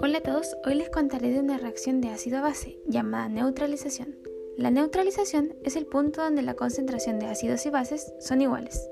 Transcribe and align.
Hola 0.00 0.18
a 0.18 0.20
todos, 0.20 0.56
hoy 0.64 0.74
les 0.74 0.90
contaré 0.90 1.32
de 1.32 1.40
una 1.40 1.58
reacción 1.58 2.00
de 2.00 2.10
ácido 2.10 2.40
base 2.40 2.78
llamada 2.86 3.28
neutralización. 3.28 4.16
La 4.56 4.70
neutralización 4.70 5.56
es 5.64 5.74
el 5.74 5.86
punto 5.86 6.22
donde 6.22 6.42
la 6.42 6.54
concentración 6.54 7.18
de 7.18 7.26
ácidos 7.26 7.66
y 7.66 7.70
bases 7.70 8.12
son 8.20 8.40
iguales. 8.40 8.88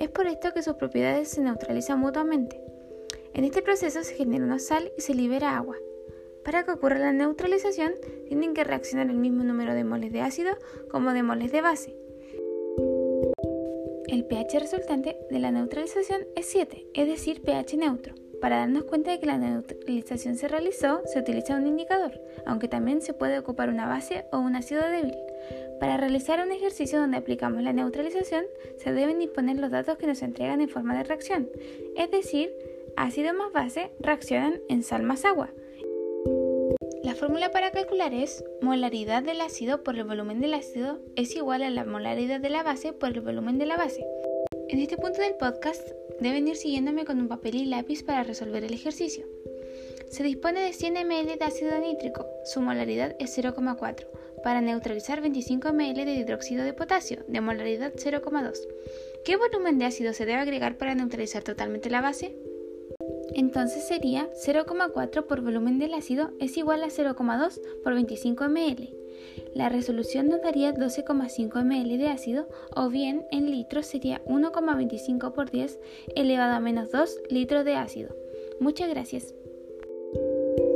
Es 0.00 0.08
por 0.08 0.26
esto 0.26 0.52
que 0.52 0.64
sus 0.64 0.74
propiedades 0.74 1.28
se 1.28 1.42
neutralizan 1.42 2.00
mutuamente. 2.00 2.60
En 3.34 3.44
este 3.44 3.62
proceso 3.62 4.02
se 4.02 4.16
genera 4.16 4.44
una 4.44 4.58
sal 4.58 4.90
y 4.98 5.02
se 5.02 5.14
libera 5.14 5.56
agua. 5.56 5.76
Para 6.44 6.64
que 6.64 6.72
ocurra 6.72 6.98
la 6.98 7.12
neutralización, 7.12 7.92
tienen 8.26 8.52
que 8.52 8.64
reaccionar 8.64 9.10
el 9.10 9.18
mismo 9.18 9.44
número 9.44 9.74
de 9.74 9.84
moles 9.84 10.12
de 10.12 10.22
ácido 10.22 10.50
como 10.90 11.12
de 11.12 11.22
moles 11.22 11.52
de 11.52 11.62
base. 11.62 11.96
El 14.08 14.24
pH 14.24 14.58
resultante 14.58 15.16
de 15.30 15.38
la 15.38 15.52
neutralización 15.52 16.22
es 16.34 16.46
7, 16.46 16.88
es 16.94 17.06
decir, 17.06 17.42
pH 17.42 17.76
neutro. 17.76 18.27
Para 18.40 18.58
darnos 18.58 18.84
cuenta 18.84 19.10
de 19.10 19.18
que 19.18 19.26
la 19.26 19.38
neutralización 19.38 20.36
se 20.36 20.48
realizó, 20.48 21.02
se 21.06 21.18
utiliza 21.18 21.56
un 21.56 21.66
indicador, 21.66 22.20
aunque 22.46 22.68
también 22.68 23.02
se 23.02 23.14
puede 23.14 23.38
ocupar 23.38 23.68
una 23.68 23.86
base 23.86 24.26
o 24.30 24.38
un 24.38 24.54
ácido 24.54 24.82
débil. 24.88 25.16
Para 25.80 25.96
realizar 25.96 26.40
un 26.44 26.52
ejercicio 26.52 27.00
donde 27.00 27.16
aplicamos 27.16 27.62
la 27.62 27.72
neutralización, 27.72 28.44
se 28.76 28.92
deben 28.92 29.18
disponer 29.18 29.58
los 29.58 29.70
datos 29.70 29.98
que 29.98 30.06
nos 30.06 30.22
entregan 30.22 30.60
en 30.60 30.68
forma 30.68 30.96
de 30.96 31.04
reacción, 31.04 31.48
es 31.96 32.10
decir, 32.10 32.52
ácido 32.96 33.34
más 33.34 33.52
base 33.52 33.90
reaccionan 34.00 34.60
en 34.68 34.82
sal 34.82 35.02
más 35.02 35.24
agua. 35.24 35.50
La 37.04 37.14
fórmula 37.14 37.50
para 37.50 37.70
calcular 37.70 38.12
es 38.12 38.44
molaridad 38.60 39.22
del 39.22 39.40
ácido 39.40 39.82
por 39.82 39.96
el 39.96 40.04
volumen 40.04 40.40
del 40.40 40.54
ácido 40.54 40.98
es 41.16 41.34
igual 41.36 41.62
a 41.62 41.70
la 41.70 41.84
molaridad 41.84 42.40
de 42.40 42.50
la 42.50 42.62
base 42.62 42.92
por 42.92 43.10
el 43.10 43.20
volumen 43.20 43.56
de 43.58 43.66
la 43.66 43.76
base. 43.76 44.04
En 44.68 44.80
este 44.80 44.96
punto 44.98 45.22
del 45.22 45.34
podcast 45.34 45.92
deben 46.20 46.46
ir 46.46 46.56
siguiéndome 46.56 47.04
con 47.04 47.18
un 47.20 47.28
papel 47.28 47.54
y 47.54 47.64
lápiz 47.64 48.02
para 48.02 48.22
resolver 48.22 48.62
el 48.62 48.74
ejercicio. 48.74 49.26
Se 50.10 50.22
dispone 50.22 50.60
de 50.60 50.72
100 50.72 51.06
ml 51.06 51.38
de 51.38 51.44
ácido 51.44 51.78
nítrico, 51.78 52.26
su 52.44 52.60
molaridad 52.60 53.16
es 53.18 53.36
0,4, 53.36 54.06
para 54.42 54.60
neutralizar 54.60 55.20
25 55.20 55.72
ml 55.72 56.04
de 56.04 56.14
hidróxido 56.14 56.64
de 56.64 56.74
potasio, 56.74 57.24
de 57.28 57.40
molaridad 57.40 57.94
0,2. 57.94 58.58
¿Qué 59.24 59.36
volumen 59.36 59.78
de 59.78 59.86
ácido 59.86 60.12
se 60.12 60.26
debe 60.26 60.40
agregar 60.40 60.76
para 60.76 60.94
neutralizar 60.94 61.42
totalmente 61.42 61.90
la 61.90 62.00
base? 62.00 62.36
Entonces 63.34 63.86
sería 63.86 64.28
0,4 64.32 65.26
por 65.26 65.40
volumen 65.40 65.78
del 65.78 65.94
ácido 65.94 66.30
es 66.40 66.56
igual 66.56 66.82
a 66.82 66.88
0,2 66.88 67.60
por 67.82 67.94
25 67.94 68.44
ml. 68.48 68.94
La 69.54 69.68
resolución 69.68 70.28
nos 70.28 70.42
daría 70.42 70.74
12,5 70.74 71.64
ml 71.64 71.98
de 71.98 72.08
ácido 72.08 72.48
o 72.74 72.88
bien 72.88 73.26
en 73.30 73.50
litros 73.50 73.86
sería 73.86 74.22
1,25 74.24 75.32
por 75.32 75.50
10 75.50 75.78
elevado 76.14 76.54
a 76.54 76.60
menos 76.60 76.90
2 76.90 77.18
litros 77.30 77.64
de 77.64 77.76
ácido. 77.76 78.14
Muchas 78.60 78.88
gracias. 78.88 79.34